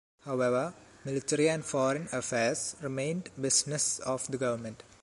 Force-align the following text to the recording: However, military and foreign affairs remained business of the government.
However, 0.25 0.73
military 1.05 1.47
and 1.47 1.63
foreign 1.63 2.09
affairs 2.11 2.75
remained 2.81 3.29
business 3.39 3.99
of 3.99 4.25
the 4.31 4.37
government. 4.39 4.81